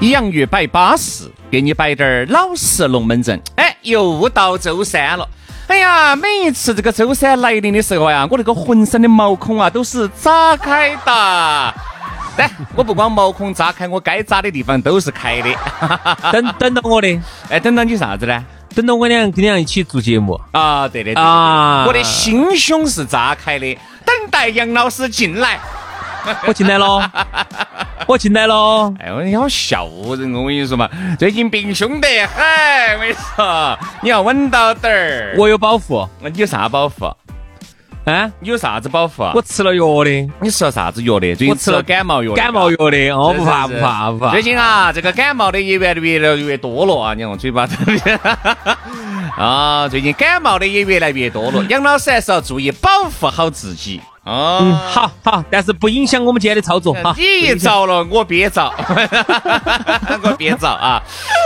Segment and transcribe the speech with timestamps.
[0.00, 3.38] 洋芋摆巴适，给你摆点儿老式龙门阵。
[3.56, 5.28] 哎，又到周三了。
[5.66, 11.74] 哎呀，每一次这个周三来临的时候呀，我那个浑身的毛孔啊都是炸开的。
[12.38, 15.50] 来我不光毛孔炸开，我该炸的地方都是开的。
[16.32, 17.20] 等等到我的，
[17.50, 18.42] 哎，等到你啥子呢？
[18.74, 20.88] 等到我俩跟你俩一起做节目啊！
[20.88, 23.74] 对的啊，我的心胸是炸开的，
[24.06, 25.60] 等待杨老师进来。
[26.46, 27.10] 我进来了，
[28.06, 28.92] 我进来了。
[28.98, 29.84] 哎呦，你好笑
[30.18, 30.40] 人哦！
[30.42, 32.44] 我跟你说嘛，最近病凶得很。
[32.94, 35.34] 我跟你说， 你要稳到点儿。
[35.36, 37.06] 我有保护，那你有啥保护？
[38.06, 39.32] 啊，你有啥子保护啊？
[39.34, 40.10] 我吃了药的。
[40.40, 41.34] 你吃了啥子药的？
[41.34, 42.32] 最近吃了感冒药。
[42.32, 44.30] 感冒药的，哦，不怕不怕不怕。
[44.32, 47.14] 最近啊，这个感冒的也越来越来越多了啊！
[47.14, 47.68] 你看我嘴巴。
[49.38, 51.64] 啊，最近感冒的也越来越多了。
[51.68, 54.00] 杨老师还是要注意保护好自己。
[54.22, 57.14] 哦，好好，但是不影响我们今天的操作哈。
[57.16, 58.62] 你一着了，我别着，
[60.22, 61.02] 我别着啊。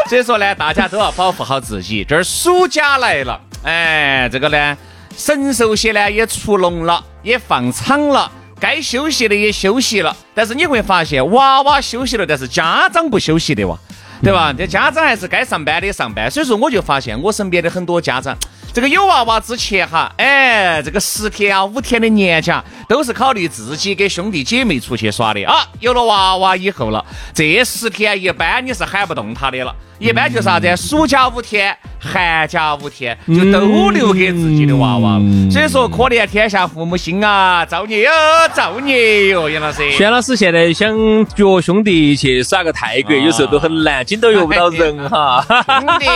[0.09, 2.05] 所以说呢，大家都要保护好自己。
[2.05, 4.77] 这儿暑假来了，哎，这个呢，
[5.17, 10.15] 神兽些呢也出笼了，也放场了，该休息的也休息了。
[10.35, 13.79] 但是你会发现，娃娃休息了，但是家长不休息的哇，
[14.25, 14.51] 对吧？
[14.57, 16.31] 这家长还是该上班的上班。
[16.31, 18.35] 所以说，我就发现我身边的很多家长。
[18.75, 25.65] 这个有娃娃之前哈，哎，这个十天啊、五天的年假都是考虑自己跟兄弟姐妹出去耍的啊。
[25.79, 30.77] 有了娃娃以后了，这十天一般你是喊不动他的了，一般就啥子？
[30.77, 35.21] 暑假五天、寒假五天，就都留给自己的娃娃。
[35.53, 38.11] 所以说，可怜天下父母心啊，造孽哟，
[38.55, 39.89] 造孽哟，杨老师。
[39.93, 40.93] 轩老师现在想
[41.37, 45.47] 约兄弟去耍个泰国，有时候都很难，紧都约不到人哈。
[45.79, 46.07] 兄弟，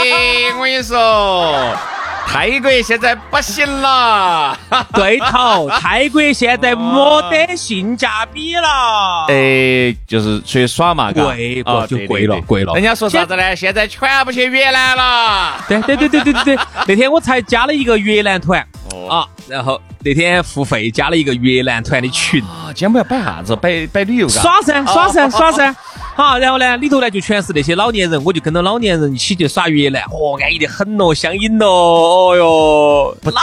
[0.59, 1.73] 我跟你说。
[2.31, 4.55] 泰国现在不行了，
[4.93, 9.25] 对头，泰国现在没得性价比了。
[9.29, 12.75] 哎，就是去耍嘛，贵哦，就贵了，贵了。
[12.75, 13.57] 人家说啥子呢？
[13.57, 15.55] 现在全部去越南了。
[15.67, 18.61] 对对对对对对对，那天我才加了一个越南团
[19.09, 22.43] 啊，然后那天付费加了一个越南团的群。
[22.43, 23.57] 啊今天我们要摆啥子？
[23.57, 24.29] 摆摆旅游？
[24.29, 25.75] 耍噻，耍噻，耍噻。
[26.19, 33.41] 好，然后呢，里头呢就全是那些老年人，我就跟着老年人一起去耍越南，哦，安逸的很咯，相瘾咯，哦哟，不老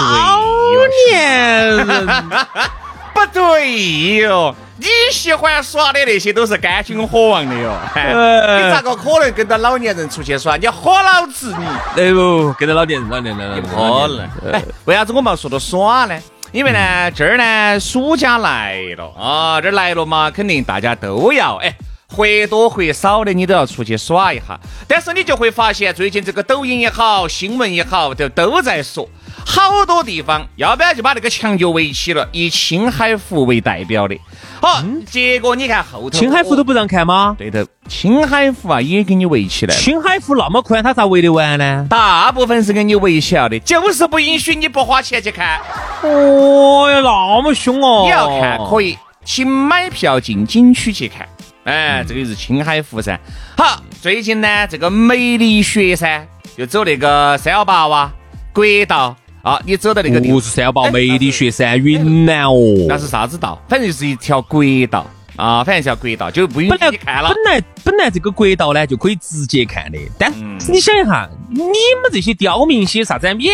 [1.08, 1.86] 年人
[3.16, 10.58] 不对哟，你喜欢耍的那些都是干金火旺的哟，你咋个可能跟着老年人出去耍？
[10.58, 11.66] 你火老子你！
[12.02, 14.52] 哎呦，跟着老年人，老年人，不可能。
[14.52, 16.20] 哎，为啥子我们要说到耍呢？
[16.52, 21.74] 因为呢，这儿呢暑假来了啊，这儿来了嘛，肯定大家都要哎。
[22.16, 24.58] 或多或少的，你都要出去耍一下。
[24.88, 29.10] 但是你就会发现，最近这个抖音也好，新闻也好，都都在说，
[29.46, 34.18] 好多地方，要不然就把那个墙就围起了，以青海湖为代表的。
[34.62, 37.36] 好，结果你看后头，青海湖都不让看吗？
[37.38, 39.82] 对头，青海湖啊也给你围起来了。
[39.82, 41.86] 青海湖那么宽，它咋围得完呢？
[41.90, 45.60] 大部分是给你围起来的，就是不允许你不花钱去看。
[46.02, 48.04] 哦哟，那么凶哦！
[48.06, 51.28] 你要看可以，请买票进景区去看。
[51.66, 53.20] 哎，这个是青海湖噻。
[53.58, 58.12] 好，最近呢，这个梅里雪山就走那个三幺八哇
[58.54, 63.60] 国道啊，你走到那个不是三幺八，梅里雪山云南哦，那是啥子道？
[63.68, 67.30] 反正就是一条国道啊，反正一条国道就不允许你看了。
[67.30, 70.32] 本来本来这个国道呢就可以直接看的，但
[70.72, 73.52] 你想一下，你们这些刁民些啥子免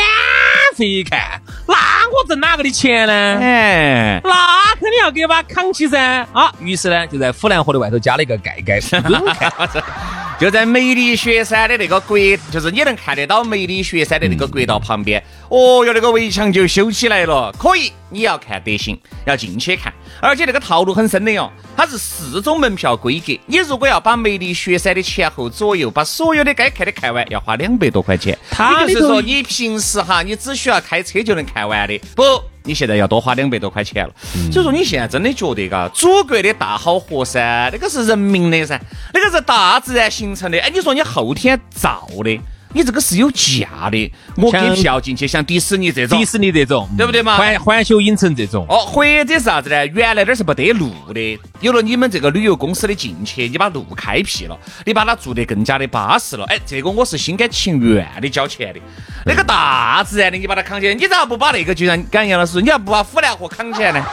[0.81, 1.39] 费看？
[1.67, 1.75] 那
[2.09, 3.13] 我挣哪个的钱呢？
[3.39, 6.51] 哎，那肯定要给把扛起噻啊！
[6.59, 8.79] 于是呢，就在府南河的外头加了一个盖盖，
[10.39, 12.17] 就在梅里雪山的那个国，
[12.51, 15.23] 就是你能看得到梅里雪山的那个国道旁边。
[15.49, 19.91] 哦哟，那个围墙就修起来了，可以，你要看得行，要进去看。
[20.21, 23.35] 而且那个套路很深的哟，它是四种门票规格。
[23.47, 28.37] 你如果要把梅里雪山的前后左右把所有的该看的看完，要花两百多块钱。
[28.51, 32.23] 它就是说你平时哈，你只需要开车就能看完的，不，
[32.63, 34.13] 你现在要多花两百多块钱了。
[34.51, 38.79] 所以说你现在真的觉得嘎，祖国的大好河山，那个是人民的噻，
[39.13, 40.59] 那个是大自然形成的。
[40.59, 42.39] 哎，你说你后天造的。
[42.73, 47.37] 你这个是有价的，我给票进去，像迪士尼这种，迪士尼这种，对不对嘛？
[47.37, 49.85] 环环球影城这种，哦，或者是啥子呢？
[49.87, 56.45] 原来那儿是没得路的，有了你们这个旅游公司的进去，你把路开辟了，你把它做得更加的巴适了。
[56.45, 58.79] 哎，这个我是心甘情愿的交钱的。
[59.25, 64.03] 那个大自然的，你把它扛起来，你咋不把那个就像刚杨老师，你要不把虎兰河扛起来呢？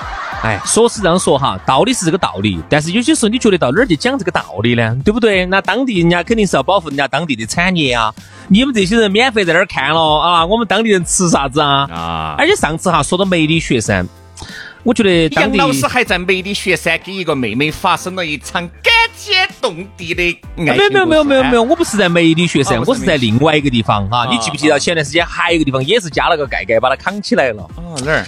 [0.42, 4.96] 哎，说是这样说哈，道理是这个道理，但是有些时候你觉得到哪儿去讲这个道理呢？
[5.04, 5.44] 对不对？
[5.46, 8.14] 那当地人家肯定是要保护人家当地的产业啊。
[8.48, 11.88] 你们这些人免费在那儿看了啊，我们当地人吃啥子啊？
[11.90, 12.34] 啊！
[12.38, 14.06] 而且上次哈说到梅里雪山，
[14.84, 20.22] 我觉得杨老师还在梅里雪山给一个妹妹发生了一场感天动地的
[20.56, 20.76] 爱情。
[20.76, 24.26] 没有没有没有没有没有，我不是在梅里雪山，我是在另外一个地方哈。
[24.30, 27.68] 你记不记得前段时间还有一个地方也是加了个盖盖把它扛起来了？
[27.76, 28.24] 哦，哪儿？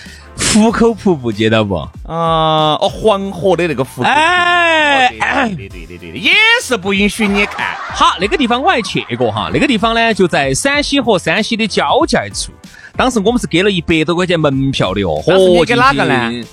[0.53, 1.77] 壶口瀑布记得不？
[2.07, 4.03] 啊，哦，黄河的那个湖。
[4.03, 5.09] 哎，
[5.57, 7.77] 对对对对对，也是不允许你看。
[7.95, 12.51] 好，那个地方我还去过哈，那个地方呢就在陕西和山西的交界处。
[12.97, 15.23] 当时我们是给了一百多块钱门票的哦。
[15.27, 16.45] 你给哪个呢？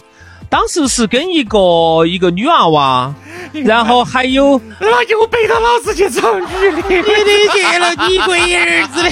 [0.50, 3.14] 当时是跟一个一个女娃娃，
[3.52, 9.12] 然后还有那又背到老子去找女的， 你理解了你龟儿子的。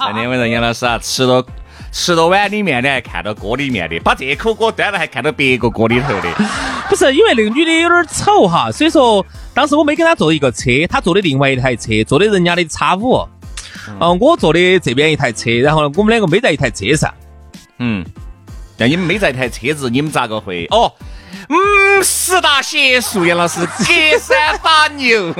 [0.00, 1.44] 那天晚上杨老师啊，吃了。
[1.92, 6.28] 吃到碗里面的，还看到锅里面的，把这口锅端了，还看到别个锅里头的。
[6.88, 9.24] 不是，因为那个女的有点丑哈，所以说
[9.54, 13.28] 当时我没跟她坐一个车，她坐的另外一台车，坐的人家的叉五，
[14.00, 17.12] 嗯，我坐的这边一台车，然后我们两个没在一台车上。
[17.78, 18.04] 嗯，
[18.78, 20.66] 那你们没在一台车子，你们咋个会？
[20.70, 20.92] 哦，
[21.48, 25.34] 嗯，十大邪术，杨老师隔山打牛。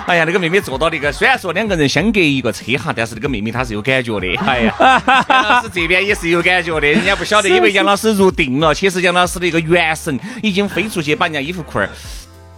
[0.06, 4.34] 哎呀，那个妹妹坐到那个，虽然说两个人相隔一个车哈，但是那个妹妹她是有感觉的。
[4.46, 4.74] 哎呀，
[5.28, 11.88] 杨老师这边也是有感觉的，人家不晓得，因为杨老师入定了，其实杨老师的一个元神已经飞出去，把人家衣服裤儿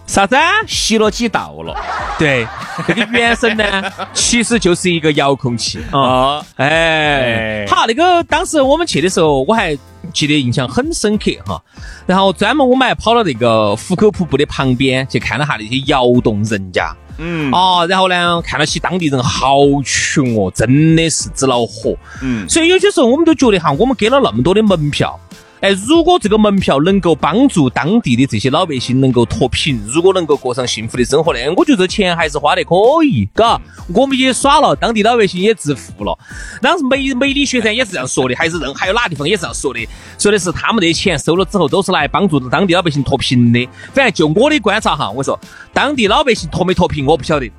[0.05, 0.35] 啥子
[0.67, 1.73] 洗了几道了。
[2.19, 2.45] 对，
[2.89, 6.45] 那个元神呢， 其实就是一个遥控器啊。
[6.57, 9.75] 哎，好，那个当时我们去的时候，我还
[10.13, 11.61] 记得印象很深刻哈。
[12.05, 16.93] 然后专门我们还跑到那个壶口瀑布的旁边去看了下那些窑洞人家。
[17.17, 21.95] 嗯啊，然后呢，看到起当地人好穷哦，真的是纸恼火。
[22.21, 25.19] 嗯，所以有些时候我们都觉得哈，我们给了那么多的门票。
[25.63, 32.75] 哎，如果这个门票能够帮助当地的这些老百姓能够脱贫，如果能够过上幸福的生活呢，我觉得钱还是花得可
[33.05, 33.61] 以，嘎，
[33.95, 36.19] 我们也耍了，当地老百姓也致富了。
[36.61, 39.87] 当时梅梅里雪山也是这样说的，还是任还有哪地方也是这样说的，
[40.19, 43.65] 说的是他们的钱收了之后都是来帮助当地老百姓脱贫的。
[43.93, 45.39] 反正就我的观察哈，我说
[45.71, 47.49] 当地老百姓脱没脱贫我不晓得，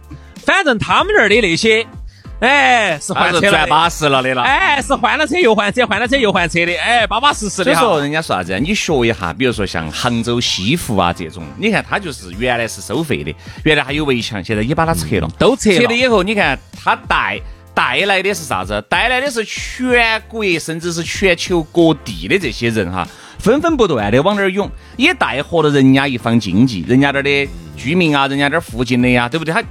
[0.45, 1.87] 反正他们那儿的那些。
[2.41, 4.43] 哎，是换车赚巴适了的了。
[4.43, 6.75] 哎，是换了车又换车，换了车又换车的。
[6.75, 7.65] 哎，巴巴适适的。
[7.65, 8.59] 所以说，人家说啥子？
[8.61, 15.79] 你学一下，比如说像杭州西湖啊这种，你看它就是原来是收费的，原来还有围墙，现在也把它拆了，都拆了。
[15.79, 17.41] 拆了以后，你看它带
[17.73, 18.85] 带来的是啥子？
[18.91, 23.09] 带来的是全国甚至是全球各地的这些人哈，
[23.39, 29.55] 纷纷不断的往那儿涌，也带活了人家一方经济，人家那儿的居民啊，人家那儿附近的呀，对不对？
[29.55, 29.63] 他。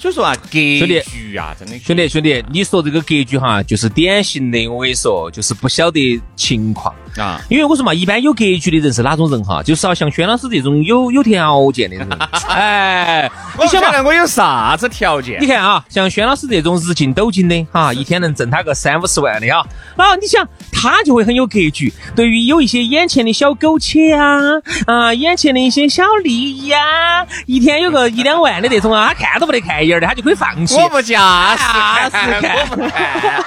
[0.00, 7.40] 所以说啊，格局啊，真的，兄弟兄弟，你说这个格局哈，就是典型的，我跟你说，就是不晓得情况啊。
[7.48, 9.62] 因为我说嘛，一般有格局的人是哪种人哈？
[9.62, 12.08] 就是要像轩老师这种有有条件的人。
[12.48, 13.30] 哎，
[13.60, 15.38] 你想嘛，我有啥子条件？
[15.40, 19.64] 你看啊，像轩老师这种日进斗金的哈，一天能挣他个三五十万的哈，
[19.96, 21.92] 啊，你想他就会很有格局。
[22.16, 24.40] 对于有一些眼前的小苟且啊
[24.86, 30.00] 啊，眼前的一些小利益啊，一天有个一两万的那种啊，他看都不得看一眼。
[30.00, 30.76] 的他就可以放弃。
[30.76, 31.64] 我不驾驶，
[32.08, 33.44] 我不看。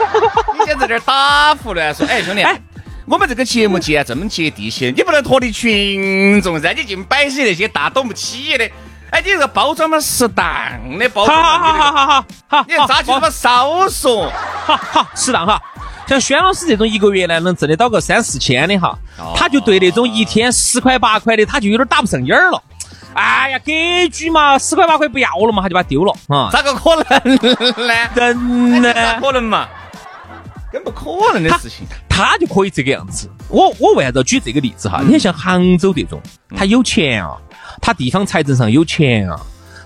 [0.53, 2.05] 你先在这儿打胡乱说。
[2.05, 2.43] 哎，兄弟，
[3.05, 6.71] 我们这个节目既然这么接地气，你不能脱离群众噻。
[6.73, 8.69] 你净摆些那些大懂不起的。
[9.09, 10.45] 哎，你这个包装嘛，适当
[10.97, 11.43] 的包装。
[11.43, 12.65] 好好好好好好。
[12.67, 14.31] 你咋就这么少说？
[14.65, 15.61] 好好适当哈。
[16.07, 18.97] 像轩老师这种一个月呢能挣得到个三四千的哈，
[19.35, 22.61] 他就对那种一天十块八块的，他就有点打不上眼儿了。
[23.13, 23.71] 哎呀，格
[24.11, 26.49] 局嘛，十块八块不要了嘛，他就把它丢了啊？
[26.51, 27.35] 咋个可能
[27.87, 27.93] 呢？
[28.15, 28.93] 真的？
[28.93, 29.67] 咋可能嘛？
[30.73, 31.85] 更不可能的事情。
[32.09, 33.29] 他就可以这个样子。
[33.47, 35.01] 我我为啥子举这个例子哈？
[35.03, 36.19] 你看像杭州这种，
[36.57, 37.37] 他有钱啊，
[37.79, 39.39] 他地方财政上有钱啊，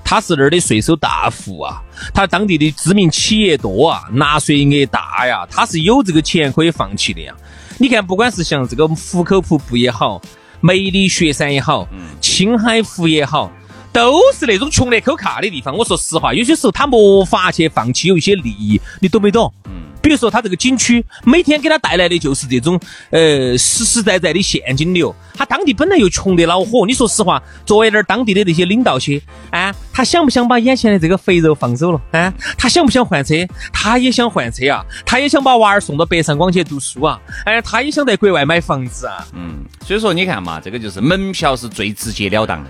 [0.03, 7.35] 他是那儿的税收大户啊，他当地的知名企业多啊，纳税额大呀，他是有这个钱可以放弃的呀。
[7.77, 10.21] 你看，不管是像这个壶口瀑布也好。
[10.59, 11.87] 梅里雪山也好，
[12.19, 13.51] 青海湖也好，
[13.91, 15.75] 都是那种穷得抠卡的地方。
[15.75, 19.51] 我说实话，有些时候他没法去放弃有一些利益，你懂没懂？
[19.99, 22.79] 比如说他这个景区每天给他带来的就是这种
[23.09, 26.85] 呃实实在在的现金流，他当地本来又穷得恼火。
[26.85, 31.99] 你说实话，作为那儿当地的那些领导些，啊，他想不想把眼前的这个肥肉放走了？
[32.11, 33.35] 啊，他想不想换车？
[33.73, 39.27] 他也想换车啊，他也想把娃儿送到北上广去读书啊，哎，他也想在国外买房子啊。
[39.33, 42.69] 嗯，所以说你看嘛，这个就是门票是最直截了当的。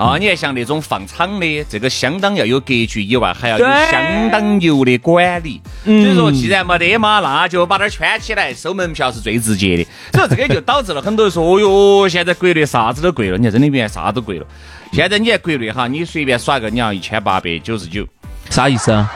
[0.00, 5.60] 啊，你看像那种放场的，这个相当要有格局以外，还要有相当牛的管理。
[5.84, 9.84] 所以说，既然没得嘛，那就把它圈起来，收门票是最直接的。
[10.16, 13.36] 所以这个就导致了很多人说，哦哟，现在国内啥子都贵了。
[13.36, 14.46] 你看，真的原来啥都贵了。
[14.90, 18.06] 现在你在国内哈，你随便耍个，你要一千八百九十九，
[18.48, 19.12] 啥意思啊？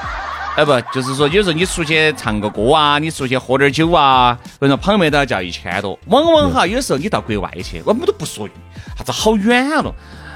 [0.57, 5.99] 哎不，就是说有时候你出去唱个歌啊，你出去喝点酒啊，比如说旁边都要叫一千多。
[6.09, 8.47] 往往哈，有时候你到国外去，我们都不说
[8.99, 9.91] 啥子好远了。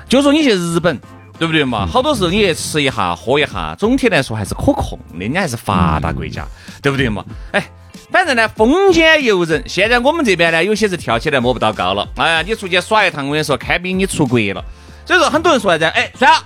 [0.08, 0.98] 就说你去日本，
[1.38, 1.86] 对不对嘛？
[1.86, 5.18] 好多时候你去吃一下、喝一下，总体来说还是可控的。
[5.18, 6.46] 人家还是发达国家，
[6.80, 7.22] 对不对嘛？
[7.52, 7.62] 哎，
[8.10, 9.62] 反正呢，风间游人。
[9.66, 12.08] 现在我们这边呢，有些是跳起来摸不到高了。
[12.16, 14.64] 哎呀，你出去耍一趟，我跟你说，堪比你出国了。
[15.04, 15.84] 所以说，很多人说啥子？
[15.84, 16.42] 哎，算了，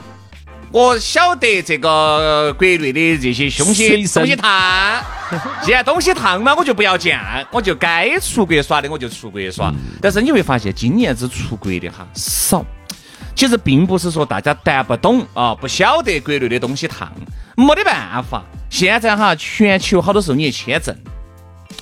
[0.72, 5.00] 我晓得这个国内的这些东西 东西烫，
[5.62, 7.16] 既然东西烫嘛，我就不要见，
[7.52, 9.72] 我就该出国耍的我就出国耍。
[10.00, 12.64] 但是你会发现，今年子出国的哈少。
[13.34, 17.10] 其实并不是说大家谈不懂啊，不晓得国内的东西烫，
[17.56, 18.42] 没得办法。
[18.70, 20.96] 现在哈，全球好多时候你签证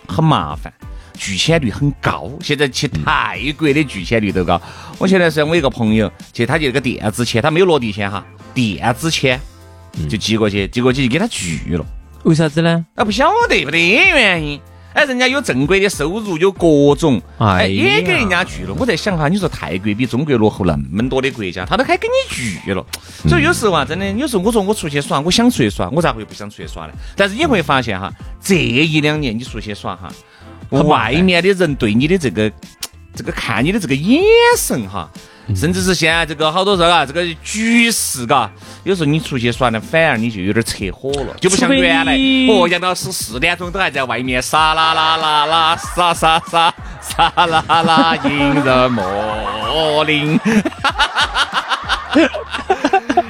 [0.08, 0.72] 很麻烦，
[1.16, 2.30] 拒签率很高。
[2.40, 4.60] 现在去泰国的拒签率都高。
[4.98, 9.40] 我前段时间我一个朋友去，他就那个电子签，他没有落地签哈，电子签
[10.08, 11.84] 就寄过去，寄过去就给他拒了。
[12.24, 12.84] 为啥子呢？
[12.94, 14.60] 啊，不晓得，没得原因。
[14.92, 18.74] 哎，人家有正规的收入，有各种，哎，也给人家拒了。
[18.76, 22.84] 我在想哈，你说泰国比中国落后那么多的国家，他都还给你拒了。
[23.28, 26.92] 所以有时候啊，真的，有时候我说我出去耍，我想出去耍，我咋会不想出去耍呢？
[27.16, 30.10] 但是你会发现哈，这一两年你出去耍哈，
[30.82, 32.50] 外面的人对你的这个
[33.14, 34.20] 这个看你的这个眼
[34.58, 35.08] 神哈。
[35.54, 38.50] 甚至是现在这个好多时候啊，这个局势嘎，
[38.84, 42.14] 有时候你出去耍呢，反而你就有点扯火了，就不像原来
[42.48, 50.38] 哦，杨老师四点钟都还在外面撒啦啦啦啦，撒撒撒撒啦啦，迎人莫林。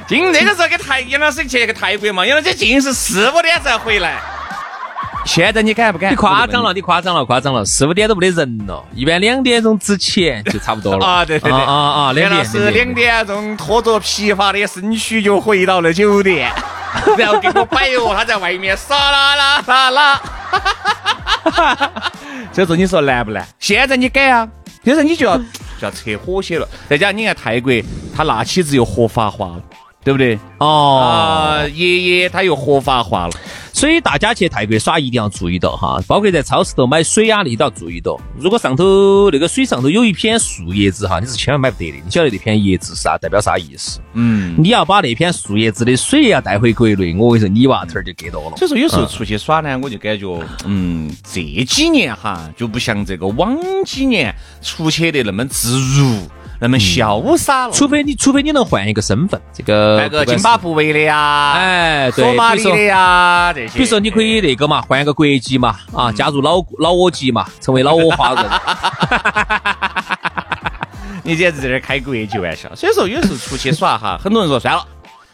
[0.07, 4.19] 今这个时候给泰杨老师去个泰国嘛，杨老师尽是四五点才回来。
[5.25, 6.11] 现在你敢不敢？
[6.11, 7.63] 你夸张了，你夸张了，夸张了！
[7.63, 11.05] 四五点都没得人了，一般两点钟之前就差不多了。
[11.05, 16.51] 啊，对对对，啊啊，两点是两点钟，拖着疲乏的身躯就回到了酒店，
[17.17, 20.21] 然后给我摆哦，他在外面撒啦啦撒啦。
[22.51, 23.47] 所以说你说难不难？
[23.59, 24.47] 现在你改啊，
[24.83, 25.43] 就是你就要就
[25.81, 26.67] 要扯火些了。
[26.89, 27.71] 再加上你看泰国，
[28.15, 29.61] 他那妻子又合法化了，
[30.03, 30.37] 对不对？
[30.57, 33.33] 哦，啊，爷爷他又合法化了。
[33.73, 38.19] 所以大家去泰国耍一定要注意到哈，包括在超市头买水啊，你都要注意到。
[38.37, 41.97] 如果上头那个水上头有一片树叶子哈，你是千万买不得的。
[42.03, 43.99] 你晓得那片叶子是啥代表啥意思？
[44.13, 48.57] 嗯，你要把那片树叶子的水要带回国内，我跟你说，你娃头儿就给到了。
[48.57, 56.27] 所以说有时候出去耍呢，我就感觉，嗯，这几年哈就不像这个往几年出去的那么自如。
[56.63, 63.79] 那么潇洒了，除非你，除非你能换一个身份，这个那个津巴布韦的呀，哎，对马里的呀，这些。
[63.79, 68.45] 比如说，你可以那个嘛，换一个国籍嘛，啊，加入老老挝籍嘛，成为老挝华人。
[71.23, 72.69] 你简直在这开国际玩笑。
[72.75, 74.85] 所以说，有时候出去耍哈，很多人说算了，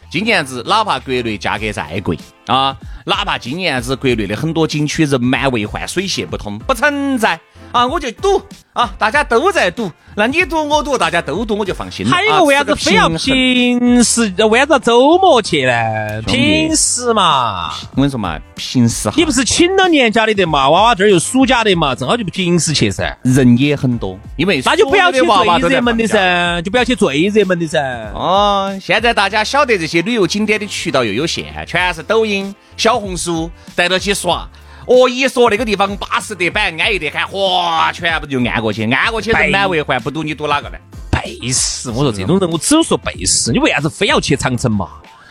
[0.08, 2.18] 今年子哪怕国内价格再贵
[2.48, 7.38] 啊，哪怕今年子国内的很多景区人满为患，水泄不通，不存在。
[7.70, 8.40] 啊，我就赌
[8.72, 12.10] 啊，大家都在赌，那你赌我赌，大家都赌，我就放心了。
[12.10, 16.22] 还有个为啥子非要平时，为啥子周末去呢？
[16.26, 20.70] 平时嘛，我跟你说嘛，平时你不是请了年假的得嘛？
[20.70, 23.14] 娃娃这儿又暑假的嘛，正好就平时去噻。
[23.22, 27.78] 人也很多，因为那就不要去最热门的噻，就不要去最热门的噻。
[28.14, 32.37] 哦，现在大家晓得这些旅游景点的渠道又有限，全是抖音、
[32.76, 34.48] 小红书带到去耍。
[34.86, 40.78] 哦，一说那个地方巴适得板，安逸得很，哗，全部就按过去，按过去人满为患，不赌你赌哪个呢？
[41.10, 43.52] 背时，我说这种人，我只有说背时。
[43.52, 44.88] 你为啥子非要去长城嘛？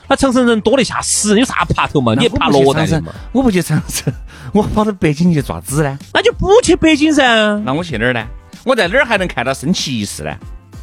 [0.07, 2.13] 那长城人多得吓死，有啥爬头嘛？
[2.13, 3.11] 你爬罗丹嘛？
[3.31, 4.13] 我不去长城，
[4.53, 5.97] 我跑到北京去爪子呢？
[6.13, 7.23] 那就不去北京噻。
[7.65, 8.23] 那我去哪儿呢？
[8.63, 10.37] 我在哪儿还能看到升旗仪式呢？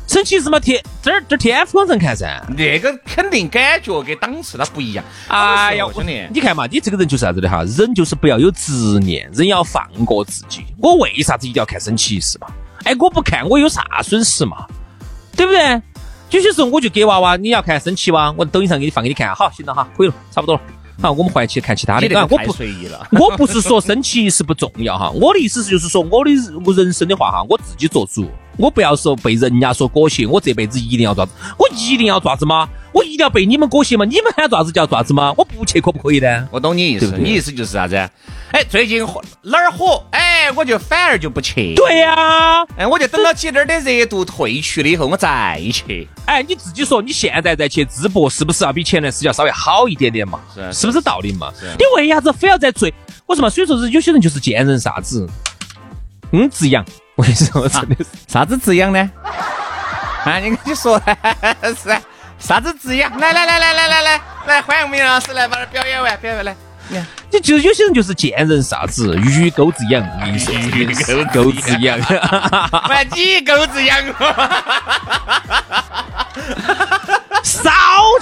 [0.07, 5.05] 升旗是嘛天这儿这天府广场看噻，那个肯定感觉跟档次它不一样。
[5.29, 7.65] 哎呀，兄弟，你看嘛，你这个人就是啥子的哈？
[7.65, 10.65] 人就是不要有执念，人要放过自己。
[10.79, 12.49] 我为啥子一定要看升旗仪式嘛？
[12.85, 14.67] 哎，我不看我有啥损失嘛？
[15.35, 15.83] 对不对？
[16.31, 18.33] 有些时候我就给娃娃，你要看升旗哇？
[18.37, 20.61] 我抖音上给你放给你看，好，行了哈，可以了，差不多了。
[21.01, 22.19] 好，我们换去看其他的。
[22.19, 23.07] 啊，我不随意了。
[23.19, 26.31] 我不是说升旗仪式不重要哈，我的意思是就是说我的
[26.85, 32.69] 人生的话哈，我自己做主，我不要说被人家说裹挟，我这辈子一定要爪子，我一定要爪子吗？
[32.93, 34.05] 我一定要被你们裹挟吗？
[34.05, 35.35] 你们喊爪子叫爪子吗？
[35.37, 36.49] 我不去可不可以呢？
[36.53, 37.97] 我懂你意思，你意思就是啥子？
[38.53, 40.01] 哎，最近火哪儿火？
[40.13, 41.75] 哎，我就反而就不去。
[41.75, 46.07] 对呀，哎，我就等到起那儿的热度退去了以后，我再去。
[46.27, 50.39] 哎，你自己说，你现在再去淄博，是不是要比前段时间稍微好一点点嘛？
[50.55, 51.53] 是，是不是道理嘛？
[51.77, 52.95] 你为啥子非要在最？
[53.27, 55.29] 我说嘛，所以说是有些人就是见人啥子，
[56.31, 56.85] 嗯，滋养。
[57.17, 59.11] 我跟你说，真的是啥子滋养呢？
[60.25, 61.01] 啊，你跟你说
[61.63, 61.97] 是。
[62.37, 63.17] 啥子字养？
[63.19, 66.55] 来来来来来来来来，欢迎我们杨老师来把它表演完，表演完来。
[67.31, 70.87] 你就有些人就是见人啥子鱼钩子养，你说鱼
[71.33, 71.99] 钩钩子养，
[72.71, 73.97] 把你钩子养，
[77.43, 77.71] 少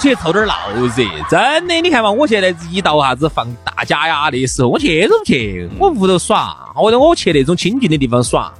[0.01, 0.89] 去凑点闹热，
[1.29, 8.53] 真的，你看嘛，我现在一到啥子放大假呀的时候，我去都不去，我屋头耍，或者我去那种清静的地方耍。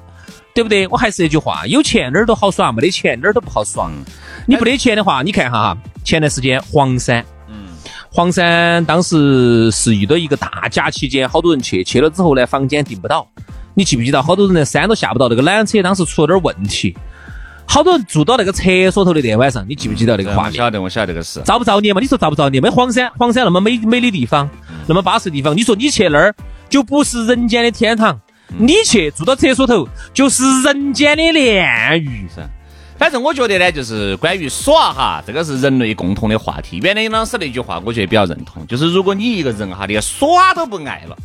[0.53, 0.87] 对不对？
[0.87, 3.89] 我还是那句话，有钱哪儿都好耍，没得钱哪儿都不好耍。
[4.45, 7.69] 你不得钱的话，你看哈哈，前段时间黄山，嗯，
[8.11, 13.27] 黄山当时是遇到一个大假期间，好多人去，去了之后呢，房间订不到。
[13.73, 16.95] 你记不记得，好多人连山都下不到，那个缆车当时出了点问题，
[17.65, 20.53] 好多人住到那个厕所头的那晚上，你记不记得那个画面？
[20.53, 21.41] 晓得，我晓得这个事。
[21.41, 21.99] 造不造孽嘛？
[21.99, 22.61] 你说造不造孽？
[22.61, 24.47] 没黄山，黄山那么美美的地方，
[24.85, 26.35] 那么巴适的地方，你说你去那儿
[26.69, 28.19] 就不是人间的天堂。
[28.57, 32.27] 你去住到厕所头，就是人间的炼狱。
[32.33, 32.47] 噻，
[32.97, 36.79] 反正我觉得呢，就是关于耍哈，这个是人类共同的话题。
[36.83, 41.17] 原来老师那句话，我觉得比较认同，就是如果你一个人哈连耍都不爱了，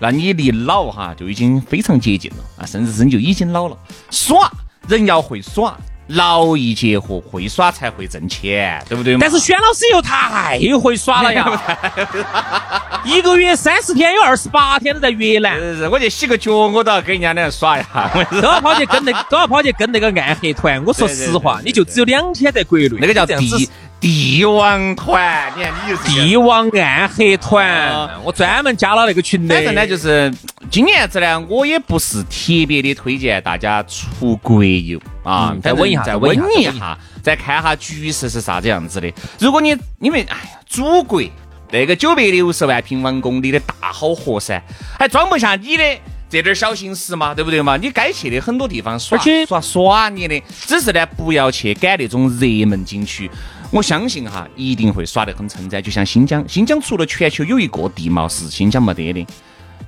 [0.00, 3.76] 那你离老哈就已经非常接近了啊，甚至是你就已经老了。
[4.10, 4.50] 耍，
[4.88, 5.78] 人要会耍。
[6.12, 11.46] 劳逸结合，会耍才会挣钱，对不对但是轩老师又太会耍了呀！
[13.04, 15.58] 一个月三十天有二十八天都在越南。
[15.90, 18.08] 我去洗个脚，我都要跟人家那耍一下。
[18.40, 20.82] 都要跑去跟那都要跑去跟那个暗黑团。
[20.84, 22.88] 我说实话，你就只有两天在国内。
[23.00, 23.68] 那个叫帝
[24.02, 28.10] 帝王团，你看你就是帝王暗黑团。
[28.24, 29.54] 我专门加了那个群的。
[29.54, 30.34] 反正呢，就是
[30.68, 35.00] 今年子呢，我也不是特别的推荐大家出国游。
[35.22, 39.08] 啊，再稳一下，再稳一下，再看下局势是啥子样子的。
[39.38, 41.22] 如果你因为哎呀，祖国
[41.70, 44.60] 那个九百六十万平方公里的大好河山，
[44.98, 45.84] 还装不下你的
[46.28, 47.76] 这点小心思嘛，对不对嘛？
[47.76, 53.30] 你该去的很多地方耍耍耍你的，只是呢不要去赶那种热门景区。
[53.72, 55.82] 我相信哈，一定会耍得很称赞。
[55.82, 59.26] 就像新疆，新疆除了全球有一个地貌是新疆没得的，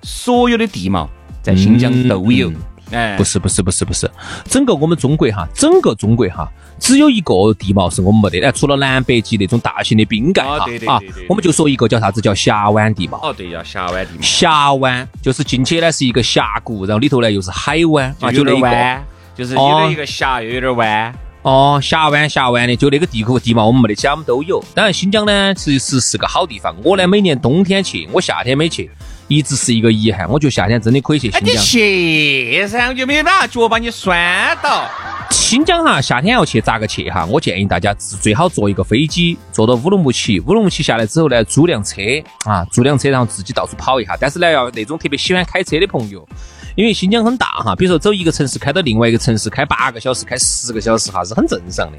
[0.03, 1.09] 所有的地貌
[1.42, 2.51] 在新疆都有。
[2.90, 4.11] 哎，不是不是不是不是，
[4.44, 6.47] 整个我们中国哈，整个中国哈，
[6.79, 13.18] 只有一个地貌是我们没得的，除了南北极那种大型的冰盖哈啊，我们就说一个叫啥子叫峡湾地貌。
[13.23, 14.20] 哦，对，叫峡湾地貌。
[14.20, 19.03] 峡湾就是进去呢是一个峡谷，然后里头呢又是海湾啊，就那弯，
[19.35, 21.14] 就是有点一个峡又有点弯。
[21.44, 24.64] 哦，峡湾峡湾的，就那个地口地貌我们没得，其他我们都有。
[24.74, 28.90] 当然新疆呢其实是个好地方，我呢每年冬天去，我夏天没去。
[29.26, 31.54] 一直是一个遗憾，我觉得夏天真的可以去新疆。
[31.54, 34.14] 你去噻，我就没把脚把你拴
[34.62, 34.87] 到。
[35.30, 37.24] 新疆哈，夏天要去咋个去哈？
[37.26, 40.40] 我建议大家最好坐一个飞机，坐到乌鲁木齐。
[40.40, 42.02] 乌鲁木齐下来之后呢，租辆车
[42.44, 44.14] 啊，租辆车然后自己到处跑一下。
[44.20, 46.26] 但是呢，要那种特别喜欢开车的朋友。
[46.75, 51.99] 因为新疆很大哈，比如说走一个城市开到另外一个城市，开八个小时、开十个小时哈，是很正常的。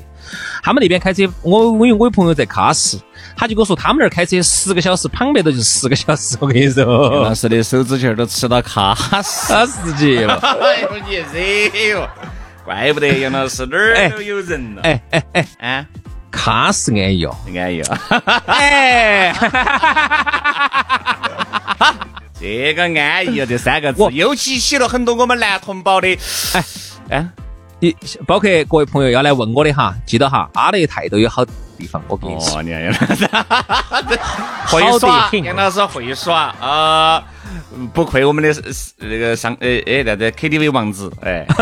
[0.61, 2.99] 他们那边开车，我我有我有朋友在喀什，
[3.37, 6.35] 他就跟我说他们那儿开车十个小时，旁边的就十个小时。
[6.41, 6.83] 我跟你说，
[7.13, 9.65] 杨老师的手指尖都吃到喀什
[9.97, 10.35] 去了。
[10.35, 11.39] 哎呦你热
[11.91, 12.09] 哟，
[12.65, 14.81] 怪不得杨老师哪儿都有人了。
[14.81, 15.85] 哎哎哎哎，
[16.31, 17.97] 喀什安逸哦，安逸哦。
[18.47, 19.33] 哎。
[22.39, 26.07] 这个安逸啊，这三个字又激起了很多我们男同胞的
[26.53, 26.63] 哎
[27.09, 27.25] 哎，
[27.79, 27.95] 你
[28.27, 32.61] 包括各位朋友要来问我的哈，记得哈，阿勒泰都有好地方，我跟你说。
[32.61, 33.25] 杨老师
[34.67, 37.23] 会耍，杨老师会耍啊，
[37.93, 38.53] 不愧我们的
[38.97, 41.45] 那个上哎哎那个 KTV 王子哎。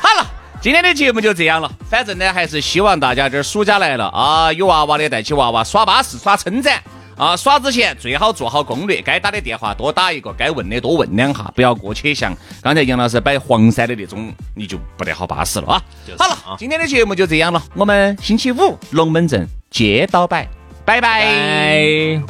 [0.00, 0.26] 好了，
[0.60, 6.82] 今天的节目就这样了，反正呢还是希望大家这暑假来了啊，有娃娃的带起娃娃耍巴适，耍称赞。
[7.18, 15.82] 啊，耍之前最好做好攻略，该打的电话多打一个，该问的多问两下，不要过去像刚才杨老师摆黄山的那种，你就不得好巴适了啊！
[16.16, 20.48] 好了，今天的节目就这样了，我们星期五龙门阵接到摆，
[20.84, 22.22] 拜拜。